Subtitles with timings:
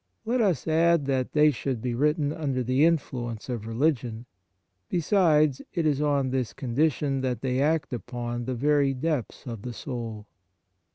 [0.25, 4.25] Let us add that they should be written under the influence of religion;
[4.89, 9.61] besides, it is on this con dition that they act upon the very depths of
[9.61, 10.25] the soul.